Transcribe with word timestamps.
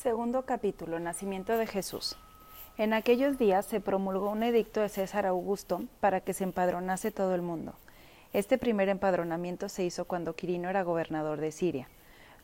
Segundo 0.00 0.42
capítulo. 0.42 1.00
Nacimiento 1.00 1.58
de 1.58 1.66
Jesús. 1.66 2.16
En 2.76 2.92
aquellos 2.92 3.36
días 3.36 3.66
se 3.66 3.80
promulgó 3.80 4.30
un 4.30 4.44
edicto 4.44 4.80
de 4.80 4.88
César 4.88 5.26
Augusto 5.26 5.82
para 5.98 6.20
que 6.20 6.34
se 6.34 6.44
empadronase 6.44 7.10
todo 7.10 7.34
el 7.34 7.42
mundo. 7.42 7.74
Este 8.32 8.58
primer 8.58 8.88
empadronamiento 8.90 9.68
se 9.68 9.82
hizo 9.82 10.04
cuando 10.04 10.36
Quirino 10.36 10.70
era 10.70 10.84
gobernador 10.84 11.40
de 11.40 11.50
Siria. 11.50 11.88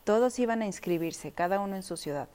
Todos 0.02 0.36
iban 0.40 0.62
a 0.62 0.66
inscribirse, 0.66 1.30
cada 1.30 1.60
uno 1.60 1.76
en 1.76 1.84
su 1.84 1.96
ciudad. 1.96 2.28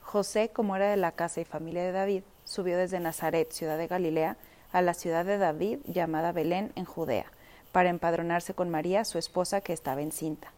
José, 0.00 0.48
como 0.48 0.74
era 0.74 0.90
de 0.90 0.96
la 0.96 1.12
casa 1.12 1.40
y 1.40 1.44
familia 1.44 1.84
de 1.84 1.92
David, 1.92 2.24
subió 2.44 2.76
desde 2.76 2.98
Nazaret, 2.98 3.52
ciudad 3.52 3.78
de 3.78 3.86
Galilea, 3.86 4.36
a 4.72 4.82
la 4.82 4.94
ciudad 4.94 5.24
de 5.24 5.38
David 5.38 5.78
llamada 5.84 6.32
Belén 6.32 6.72
en 6.74 6.84
Judea, 6.84 7.26
para 7.70 7.90
empadronarse 7.90 8.54
con 8.54 8.70
María, 8.70 9.04
su 9.04 9.18
esposa, 9.18 9.60
que 9.60 9.72
estaba 9.72 10.02
encinta. 10.02 10.50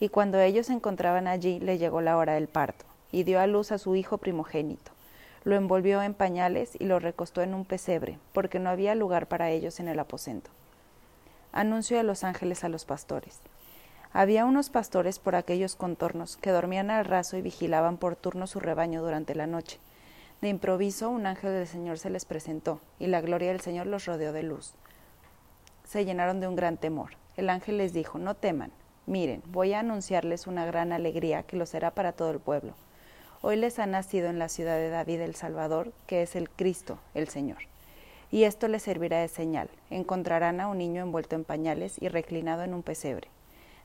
Y 0.00 0.08
cuando 0.08 0.40
ellos 0.40 0.66
se 0.66 0.72
encontraban 0.72 1.28
allí, 1.28 1.60
le 1.60 1.78
llegó 1.78 2.00
la 2.00 2.16
hora 2.16 2.34
del 2.34 2.48
parto 2.48 2.86
y 3.12 3.22
dio 3.24 3.38
a 3.38 3.46
luz 3.46 3.70
a 3.70 3.78
su 3.78 3.94
hijo 3.94 4.18
primogénito. 4.18 4.90
Lo 5.44 5.54
envolvió 5.54 6.02
en 6.02 6.14
pañales 6.14 6.72
y 6.78 6.86
lo 6.86 6.98
recostó 6.98 7.42
en 7.42 7.54
un 7.54 7.64
pesebre, 7.64 8.18
porque 8.32 8.58
no 8.58 8.70
había 8.70 8.94
lugar 8.94 9.28
para 9.28 9.50
ellos 9.50 9.78
en 9.80 9.88
el 9.88 9.98
aposento. 9.98 10.50
Anuncio 11.52 12.00
a 12.00 12.02
los 12.02 12.24
ángeles 12.24 12.64
a 12.64 12.68
los 12.68 12.84
pastores. 12.84 13.40
Había 14.12 14.44
unos 14.44 14.70
pastores 14.70 15.18
por 15.18 15.36
aquellos 15.36 15.76
contornos 15.76 16.36
que 16.36 16.50
dormían 16.50 16.90
al 16.90 17.04
raso 17.04 17.36
y 17.36 17.42
vigilaban 17.42 17.98
por 17.98 18.16
turno 18.16 18.46
su 18.46 18.60
rebaño 18.60 19.02
durante 19.02 19.34
la 19.34 19.46
noche. 19.46 19.78
De 20.40 20.48
improviso 20.48 21.10
un 21.10 21.26
ángel 21.26 21.52
del 21.52 21.66
Señor 21.66 21.98
se 21.98 22.10
les 22.10 22.24
presentó, 22.24 22.80
y 22.98 23.06
la 23.06 23.20
gloria 23.20 23.48
del 23.48 23.60
Señor 23.60 23.86
los 23.86 24.06
rodeó 24.06 24.32
de 24.32 24.42
luz. 24.42 24.74
Se 25.84 26.04
llenaron 26.04 26.40
de 26.40 26.48
un 26.48 26.56
gran 26.56 26.78
temor. 26.78 27.10
El 27.36 27.50
ángel 27.50 27.78
les 27.78 27.92
dijo, 27.92 28.18
No 28.18 28.34
teman, 28.34 28.72
miren, 29.06 29.42
voy 29.46 29.72
a 29.72 29.80
anunciarles 29.80 30.46
una 30.46 30.66
gran 30.66 30.92
alegría 30.92 31.42
que 31.42 31.56
lo 31.56 31.66
será 31.66 31.92
para 31.92 32.12
todo 32.12 32.30
el 32.30 32.38
pueblo 32.38 32.74
Hoy 33.44 33.56
les 33.56 33.80
ha 33.80 33.86
nacido 33.86 34.28
en 34.28 34.38
la 34.38 34.48
ciudad 34.48 34.76
de 34.76 34.88
David 34.88 35.20
el 35.20 35.34
Salvador, 35.34 35.92
que 36.06 36.22
es 36.22 36.36
el 36.36 36.48
Cristo, 36.48 37.00
el 37.12 37.28
Señor. 37.28 37.58
Y 38.30 38.44
esto 38.44 38.68
les 38.68 38.84
servirá 38.84 39.18
de 39.18 39.26
señal. 39.26 39.68
Encontrarán 39.90 40.60
a 40.60 40.68
un 40.68 40.78
niño 40.78 41.02
envuelto 41.02 41.34
en 41.34 41.42
pañales 41.42 42.00
y 42.00 42.06
reclinado 42.06 42.62
en 42.62 42.72
un 42.72 42.84
pesebre. 42.84 43.26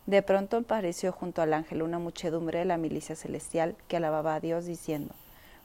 De 0.06 0.22
pronto 0.22 0.58
apareció 0.58 1.12
junto 1.12 1.42
al 1.42 1.56
ángel 1.56 1.82
una 1.82 1.98
muchedumbre 1.98 2.60
de 2.60 2.66
la 2.66 2.78
milicia 2.78 3.16
celestial 3.16 3.76
que 3.88 3.98
alababa 3.98 4.36
a 4.36 4.40
Dios 4.40 4.66
diciendo, 4.66 5.16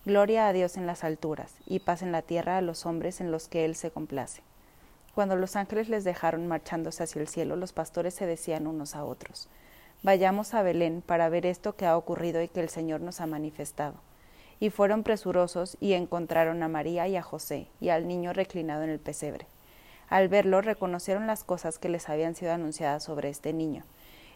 Gloria 0.07 0.49
a 0.49 0.55
Dios 0.55 0.79
en 0.79 0.87
las 0.87 1.05
alturas, 1.05 1.55
y 1.67 1.81
paz 1.81 2.01
en 2.01 2.13
la 2.13 2.23
tierra 2.23 2.57
a 2.57 2.63
los 2.63 2.87
hombres 2.87 3.21
en 3.21 3.31
los 3.31 3.47
que 3.47 3.67
Él 3.67 3.77
se 3.77 3.91
complace. 3.91 4.41
Cuando 5.15 5.37
los 5.37 5.55
ángeles 5.55 5.91
les 5.91 6.03
dejaron 6.03 6.49
marchándose 6.49 7.03
hacia 7.03 7.21
el 7.21 7.29
cielo, 7.29 7.57
los 7.57 7.75
pastores 7.75 8.15
se 8.15 8.25
decían 8.25 8.67
unos 8.67 8.97
a 8.97 9.05
otros, 9.05 9.51
Vayamos 10.05 10.53
a 10.55 10.63
Belén 10.63 11.01
para 11.01 11.29
ver 11.29 11.47
esto 11.47 11.77
que 11.77 11.87
ha 11.87 11.97
ocurrido 11.97 12.43
y 12.43 12.49
que 12.49 12.59
el 12.59 12.69
Señor 12.69 13.01
nos 13.03 13.21
ha 13.21 13.27
manifestado. 13.29 13.95
Y 14.59 14.71
fueron 14.71 15.05
presurosos 15.05 15.77
y 15.79 15.93
encontraron 15.93 16.61
a 16.65 16.69
María 16.69 17.07
y 17.07 17.15
a 17.15 17.23
José 17.23 17.69
y 17.81 17.91
al 17.91 18.09
niño 18.09 18.33
reclinado 18.33 18.83
en 18.83 18.91
el 18.91 18.99
pesebre. 18.99 19.47
Al 20.09 20.27
verlo 20.27 20.61
reconocieron 20.61 21.29
las 21.29 21.45
cosas 21.45 21.79
que 21.79 21.89
les 21.89 22.09
habían 22.09 22.35
sido 22.35 22.53
anunciadas 22.53 23.05
sobre 23.05 23.29
este 23.29 23.53
niño, 23.53 23.85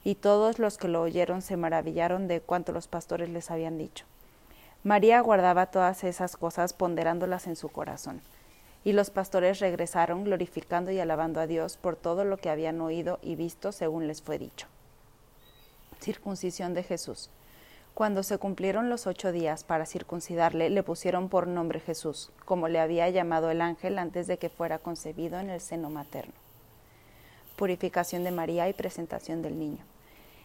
y 0.05 0.15
todos 0.15 0.61
los 0.61 0.79
que 0.79 0.87
lo 0.87 1.03
oyeron 1.03 1.43
se 1.43 1.57
maravillaron 1.57 2.29
de 2.29 2.41
cuanto 2.41 2.71
los 2.71 2.87
pastores 2.87 3.29
les 3.29 3.51
habían 3.51 3.77
dicho. 3.77 4.05
María 4.85 5.19
guardaba 5.19 5.67
todas 5.67 6.05
esas 6.05 6.37
cosas 6.37 6.75
ponderándolas 6.75 7.49
en 7.49 7.57
su 7.57 7.71
corazón. 7.71 8.23
Y 8.85 8.93
los 8.93 9.11
pastores 9.11 9.59
regresaron 9.59 10.23
glorificando 10.23 10.93
y 10.93 11.01
alabando 11.01 11.41
a 11.41 11.49
Dios 11.49 11.77
por 11.77 11.97
todo 11.97 12.23
lo 12.25 12.37
que 12.37 12.51
habían 12.51 12.81
oído 12.81 13.19
y 13.21 13.35
visto 13.35 13.73
según 13.73 14.07
les 14.07 14.23
fue 14.23 14.39
dicho 14.39 14.69
circuncisión 16.01 16.75
de 16.75 16.83
Jesús. 16.83 17.31
Cuando 17.95 18.23
se 18.23 18.37
cumplieron 18.37 18.91
los 18.91 19.07
ocho 19.07 19.33
días 19.33 19.65
para 19.65 19.87
circuncidarle, 19.87 20.69
le 20.69 20.83
pusieron 20.83 21.29
por 21.29 21.47
nombre 21.47 21.81
Jesús, 21.81 22.31
como 22.45 22.69
le 22.69 22.79
había 22.79 23.09
llamado 23.09 23.51
el 23.51 23.63
ángel 23.63 23.99
antes 23.99 24.27
de 24.27 24.37
que 24.39 24.51
fuera 24.51 24.79
concebido 24.79 25.39
en 25.39 25.49
el 25.49 25.61
seno 25.61 25.89
materno. 25.89 26.35
Purificación 27.57 28.23
de 28.23 28.33
María 28.33 28.69
y 28.69 28.75
presentación 28.75 29.41
del 29.41 29.59
niño. 29.59 29.83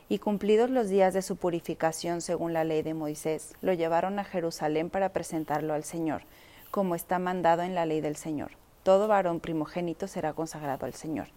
Y 0.07 0.19
cumplidos 0.19 0.69
los 0.69 0.87
días 0.87 1.13
de 1.13 1.21
su 1.21 1.35
purificación 1.35 2.21
según 2.21 2.53
la 2.53 2.63
ley 2.63 2.83
de 2.83 2.93
Moisés, 2.93 3.53
lo 3.61 3.73
llevaron 3.73 4.17
a 4.19 4.23
Jerusalén 4.23 4.89
para 4.89 5.09
presentarlo 5.09 5.73
al 5.73 5.83
Señor, 5.83 6.21
como 6.69 6.95
está 6.95 7.19
mandado 7.19 7.63
en 7.63 7.75
la 7.75 7.85
ley 7.85 7.99
del 7.99 8.15
Señor. 8.15 8.51
Todo 8.83 9.09
varón 9.09 9.41
primogénito 9.41 10.07
será 10.07 10.31
consagrado 10.33 10.85
al 10.85 10.93
Señor 10.93 11.27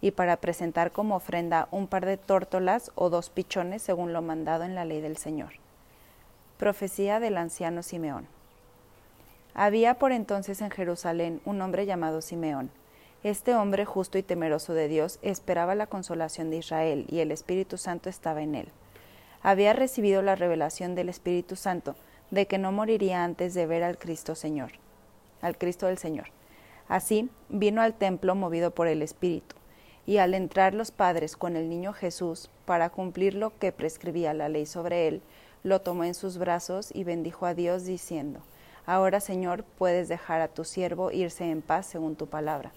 y 0.00 0.12
para 0.12 0.36
presentar 0.36 0.92
como 0.92 1.16
ofrenda 1.16 1.68
un 1.70 1.88
par 1.88 2.06
de 2.06 2.16
tórtolas 2.16 2.92
o 2.94 3.10
dos 3.10 3.30
pichones 3.30 3.82
según 3.82 4.12
lo 4.12 4.22
mandado 4.22 4.64
en 4.64 4.74
la 4.74 4.84
ley 4.84 5.00
del 5.00 5.16
Señor. 5.16 5.54
Profecía 6.56 7.20
del 7.20 7.36
anciano 7.36 7.82
Simeón. 7.82 8.26
Había 9.54 9.94
por 9.94 10.12
entonces 10.12 10.60
en 10.60 10.70
Jerusalén 10.70 11.40
un 11.44 11.60
hombre 11.60 11.84
llamado 11.84 12.20
Simeón. 12.20 12.70
Este 13.24 13.54
hombre 13.56 13.84
justo 13.84 14.18
y 14.18 14.22
temeroso 14.22 14.72
de 14.74 14.86
Dios 14.86 15.18
esperaba 15.22 15.74
la 15.74 15.88
consolación 15.88 16.50
de 16.50 16.58
Israel 16.58 17.04
y 17.08 17.18
el 17.18 17.32
Espíritu 17.32 17.76
Santo 17.76 18.08
estaba 18.08 18.42
en 18.42 18.54
él. 18.54 18.68
Había 19.42 19.72
recibido 19.72 20.22
la 20.22 20.36
revelación 20.36 20.94
del 20.94 21.08
Espíritu 21.08 21.56
Santo 21.56 21.96
de 22.30 22.46
que 22.46 22.58
no 22.58 22.70
moriría 22.70 23.24
antes 23.24 23.54
de 23.54 23.66
ver 23.66 23.82
al 23.82 23.98
Cristo 23.98 24.36
Señor, 24.36 24.72
al 25.42 25.58
Cristo 25.58 25.86
del 25.86 25.98
Señor. 25.98 26.26
Así 26.88 27.28
vino 27.48 27.82
al 27.82 27.94
templo 27.94 28.34
movido 28.36 28.70
por 28.70 28.86
el 28.86 29.02
Espíritu 29.02 29.57
y 30.08 30.16
al 30.16 30.32
entrar 30.32 30.72
los 30.72 30.90
padres 30.90 31.36
con 31.36 31.54
el 31.54 31.68
niño 31.68 31.92
Jesús 31.92 32.48
para 32.64 32.88
cumplir 32.88 33.34
lo 33.34 33.58
que 33.58 33.72
prescribía 33.72 34.32
la 34.32 34.48
ley 34.48 34.64
sobre 34.64 35.06
él, 35.06 35.20
lo 35.62 35.82
tomó 35.82 36.02
en 36.04 36.14
sus 36.14 36.38
brazos 36.38 36.88
y 36.94 37.04
bendijo 37.04 37.44
a 37.44 37.52
Dios 37.52 37.84
diciendo, 37.84 38.40
Ahora, 38.86 39.20
Señor, 39.20 39.64
puedes 39.76 40.08
dejar 40.08 40.40
a 40.40 40.48
tu 40.48 40.64
siervo 40.64 41.10
irse 41.10 41.50
en 41.50 41.60
paz 41.60 41.84
según 41.84 42.16
tu 42.16 42.26
palabra, 42.26 42.72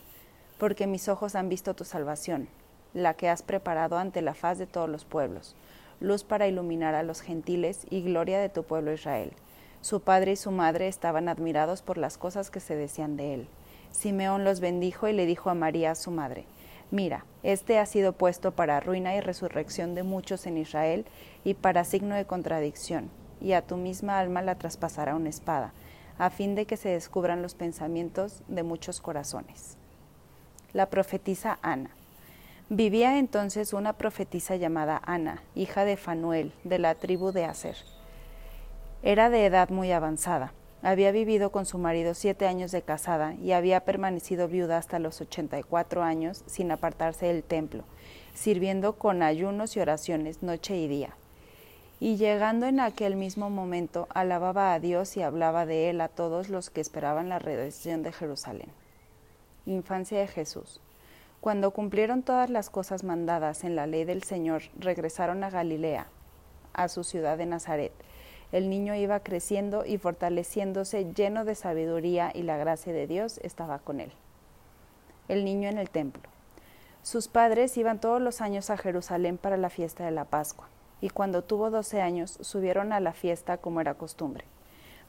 porque 0.57 0.87
mis 0.87 1.07
ojos 1.07 1.35
han 1.35 1.47
visto 1.47 1.73
tu 1.73 1.85
salvación, 1.85 2.49
la 2.93 3.13
que 3.13 3.29
has 3.29 3.43
preparado 3.43 3.97
ante 3.97 4.21
la 4.21 4.33
faz 4.33 4.57
de 4.57 4.67
todos 4.67 4.89
los 4.89 5.05
pueblos, 5.05 5.55
luz 6.01 6.25
para 6.25 6.49
iluminar 6.49 6.95
a 6.95 7.03
los 7.03 7.21
gentiles 7.21 7.87
y 7.89 8.01
gloria 8.01 8.41
de 8.41 8.49
tu 8.49 8.63
pueblo 8.63 8.91
Israel. 8.91 9.31
Su 9.79 10.01
padre 10.01 10.33
y 10.33 10.35
su 10.35 10.51
madre 10.51 10.89
estaban 10.89 11.29
admirados 11.29 11.81
por 11.81 11.97
las 11.97 12.17
cosas 12.17 12.51
que 12.51 12.59
se 12.59 12.75
decían 12.75 13.15
de 13.15 13.35
él. 13.35 13.47
Simeón 13.91 14.43
los 14.43 14.59
bendijo 14.59 15.07
y 15.07 15.13
le 15.13 15.25
dijo 15.25 15.49
a 15.49 15.53
María, 15.53 15.95
su 15.95 16.11
madre, 16.11 16.45
Mira, 16.91 17.25
este 17.41 17.79
ha 17.79 17.85
sido 17.85 18.11
puesto 18.11 18.51
para 18.51 18.81
ruina 18.81 19.15
y 19.15 19.21
resurrección 19.21 19.95
de 19.95 20.03
muchos 20.03 20.45
en 20.45 20.57
Israel 20.57 21.05
y 21.45 21.53
para 21.53 21.85
signo 21.85 22.15
de 22.15 22.25
contradicción, 22.25 23.09
y 23.39 23.53
a 23.53 23.61
tu 23.61 23.77
misma 23.77 24.19
alma 24.19 24.41
la 24.41 24.55
traspasará 24.55 25.15
una 25.15 25.29
espada, 25.29 25.71
a 26.17 26.29
fin 26.29 26.53
de 26.53 26.65
que 26.65 26.75
se 26.75 26.89
descubran 26.89 27.41
los 27.41 27.55
pensamientos 27.55 28.43
de 28.49 28.63
muchos 28.63 28.99
corazones. 28.99 29.77
La 30.73 30.89
profetisa 30.89 31.59
Ana. 31.61 31.91
Vivía 32.69 33.17
entonces 33.17 33.71
una 33.71 33.93
profetisa 33.93 34.57
llamada 34.57 35.01
Ana, 35.05 35.43
hija 35.55 35.85
de 35.85 35.95
Fanuel, 35.95 36.53
de 36.65 36.77
la 36.77 36.95
tribu 36.95 37.31
de 37.31 37.45
Aser. 37.45 37.77
Era 39.01 39.29
de 39.29 39.45
edad 39.45 39.69
muy 39.69 39.93
avanzada 39.93 40.53
había 40.81 41.11
vivido 41.11 41.51
con 41.51 41.65
su 41.65 41.77
marido 41.77 42.13
siete 42.13 42.47
años 42.47 42.71
de 42.71 42.81
casada 42.81 43.35
y 43.35 43.51
había 43.51 43.81
permanecido 43.81 44.47
viuda 44.47 44.77
hasta 44.77 44.99
los 44.99 45.21
ochenta 45.21 45.59
y 45.59 45.63
cuatro 45.63 46.01
años 46.01 46.43
sin 46.47 46.71
apartarse 46.71 47.27
del 47.27 47.43
templo, 47.43 47.83
sirviendo 48.33 48.93
con 48.93 49.21
ayunos 49.21 49.75
y 49.75 49.79
oraciones 49.79 50.41
noche 50.41 50.75
y 50.75 50.87
día. 50.87 51.15
Y 51.99 52.15
llegando 52.15 52.65
en 52.65 52.79
aquel 52.79 53.15
mismo 53.15 53.51
momento, 53.51 54.07
alababa 54.09 54.73
a 54.73 54.79
Dios 54.79 55.15
y 55.17 55.21
hablaba 55.21 55.67
de 55.67 55.91
él 55.91 56.01
a 56.01 56.07
todos 56.07 56.49
los 56.49 56.71
que 56.71 56.81
esperaban 56.81 57.29
la 57.29 57.37
redención 57.37 58.01
de 58.01 58.11
Jerusalén. 58.11 58.69
Infancia 59.67 60.19
de 60.19 60.27
Jesús. 60.27 60.81
Cuando 61.41 61.69
cumplieron 61.71 62.23
todas 62.23 62.49
las 62.49 62.71
cosas 62.71 63.03
mandadas 63.03 63.63
en 63.63 63.75
la 63.75 63.85
ley 63.85 64.03
del 64.03 64.23
Señor, 64.23 64.63
regresaron 64.79 65.43
a 65.43 65.51
Galilea, 65.51 66.07
a 66.73 66.87
su 66.87 67.03
ciudad 67.03 67.37
de 67.37 67.45
Nazaret 67.45 67.91
el 68.51 68.69
niño 68.69 68.95
iba 68.95 69.19
creciendo 69.21 69.85
y 69.85 69.97
fortaleciéndose 69.97 71.13
lleno 71.13 71.45
de 71.45 71.55
sabiduría 71.55 72.31
y 72.33 72.43
la 72.43 72.57
gracia 72.57 72.91
de 72.91 73.07
Dios 73.07 73.39
estaba 73.43 73.79
con 73.79 73.99
él. 73.99 74.11
El 75.27 75.45
niño 75.45 75.69
en 75.69 75.77
el 75.77 75.89
templo. 75.89 76.23
Sus 77.03 77.27
padres 77.27 77.77
iban 77.77 77.99
todos 77.99 78.21
los 78.21 78.41
años 78.41 78.69
a 78.69 78.77
Jerusalén 78.77 79.37
para 79.37 79.57
la 79.57 79.69
fiesta 79.69 80.05
de 80.05 80.11
la 80.11 80.25
Pascua, 80.25 80.67
y 80.99 81.09
cuando 81.09 81.43
tuvo 81.43 81.69
doce 81.69 82.01
años 82.01 82.37
subieron 82.41 82.93
a 82.93 82.99
la 82.99 83.13
fiesta 83.13 83.57
como 83.57 83.81
era 83.81 83.95
costumbre. 83.95 84.45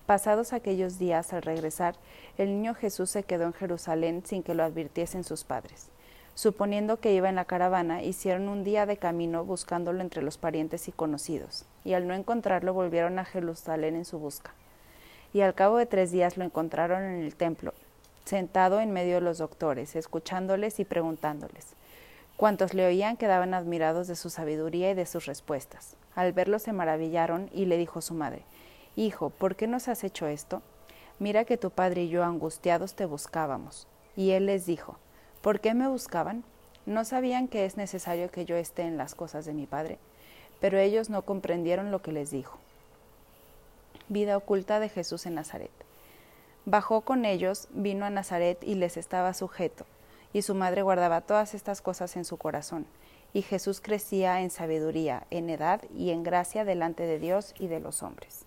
Pasados 0.06 0.52
aquellos 0.52 0.98
días, 0.98 1.32
al 1.32 1.42
regresar, 1.42 1.96
el 2.38 2.48
niño 2.48 2.74
Jesús 2.74 3.10
se 3.10 3.22
quedó 3.24 3.44
en 3.44 3.52
Jerusalén 3.52 4.22
sin 4.24 4.42
que 4.42 4.54
lo 4.54 4.64
advirtiesen 4.64 5.22
sus 5.22 5.44
padres. 5.44 5.90
Suponiendo 6.34 6.98
que 6.98 7.12
iba 7.12 7.28
en 7.28 7.34
la 7.34 7.44
caravana, 7.44 8.02
hicieron 8.02 8.48
un 8.48 8.64
día 8.64 8.86
de 8.86 8.96
camino 8.96 9.44
buscándolo 9.44 10.00
entre 10.00 10.22
los 10.22 10.38
parientes 10.38 10.88
y 10.88 10.92
conocidos, 10.92 11.66
y 11.84 11.92
al 11.92 12.08
no 12.08 12.14
encontrarlo 12.14 12.72
volvieron 12.72 13.18
a 13.18 13.24
Jerusalén 13.26 13.96
en 13.96 14.06
su 14.06 14.18
busca. 14.18 14.52
Y 15.34 15.42
al 15.42 15.54
cabo 15.54 15.76
de 15.76 15.86
tres 15.86 16.10
días 16.10 16.38
lo 16.38 16.44
encontraron 16.44 17.02
en 17.02 17.22
el 17.22 17.36
templo, 17.36 17.74
sentado 18.24 18.80
en 18.80 18.92
medio 18.92 19.16
de 19.16 19.20
los 19.20 19.38
doctores, 19.38 19.94
escuchándoles 19.94 20.80
y 20.80 20.84
preguntándoles. 20.86 21.74
Cuantos 22.38 22.72
le 22.72 22.86
oían 22.86 23.18
quedaban 23.18 23.52
admirados 23.52 24.08
de 24.08 24.16
su 24.16 24.30
sabiduría 24.30 24.90
y 24.90 24.94
de 24.94 25.06
sus 25.06 25.26
respuestas. 25.26 25.96
Al 26.14 26.32
verlo 26.32 26.58
se 26.58 26.72
maravillaron 26.72 27.50
y 27.52 27.66
le 27.66 27.76
dijo 27.76 28.00
su 28.00 28.14
madre, 28.14 28.42
Hijo, 28.96 29.30
¿por 29.30 29.54
qué 29.54 29.66
nos 29.66 29.88
has 29.88 30.02
hecho 30.02 30.26
esto? 30.26 30.62
Mira 31.18 31.44
que 31.44 31.56
tu 31.56 31.70
padre 31.70 32.04
y 32.04 32.08
yo 32.08 32.24
angustiados 32.24 32.94
te 32.94 33.06
buscábamos. 33.06 33.86
Y 34.16 34.30
él 34.32 34.46
les 34.46 34.66
dijo, 34.66 34.98
¿por 35.42 35.60
qué 35.60 35.74
me 35.74 35.88
buscaban? 35.88 36.44
¿No 36.86 37.04
sabían 37.04 37.48
que 37.48 37.64
es 37.64 37.76
necesario 37.76 38.30
que 38.30 38.44
yo 38.44 38.56
esté 38.56 38.82
en 38.82 38.96
las 38.96 39.14
cosas 39.14 39.44
de 39.44 39.52
mi 39.52 39.66
padre? 39.66 39.98
Pero 40.60 40.78
ellos 40.78 41.10
no 41.10 41.22
comprendieron 41.22 41.90
lo 41.90 42.00
que 42.00 42.12
les 42.12 42.30
dijo. 42.30 42.58
Vida 44.08 44.36
oculta 44.36 44.80
de 44.80 44.88
Jesús 44.88 45.26
en 45.26 45.34
Nazaret. 45.34 45.70
Bajó 46.64 47.00
con 47.00 47.24
ellos, 47.24 47.68
vino 47.72 48.04
a 48.04 48.10
Nazaret 48.10 48.62
y 48.62 48.76
les 48.76 48.96
estaba 48.96 49.34
sujeto, 49.34 49.84
y 50.32 50.42
su 50.42 50.54
madre 50.54 50.82
guardaba 50.82 51.20
todas 51.20 51.54
estas 51.54 51.82
cosas 51.82 52.16
en 52.16 52.24
su 52.24 52.36
corazón. 52.36 52.86
Y 53.32 53.42
Jesús 53.42 53.80
crecía 53.80 54.40
en 54.42 54.50
sabiduría, 54.50 55.26
en 55.30 55.50
edad 55.50 55.80
y 55.96 56.10
en 56.10 56.22
gracia 56.22 56.64
delante 56.64 57.04
de 57.04 57.18
Dios 57.18 57.54
y 57.58 57.66
de 57.66 57.80
los 57.80 58.02
hombres. 58.02 58.44